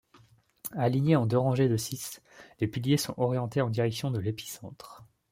Alignés 0.75 1.15
en 1.15 1.27
deux 1.27 1.37
rangées 1.37 1.69
de 1.69 1.77
six, 1.77 2.23
les 2.59 2.67
piliers 2.67 2.97
sont 2.97 3.13
orientés 3.17 3.61
en 3.61 3.69
direction 3.69 4.09
de 4.09 4.17
l'épicentre. 4.19 5.03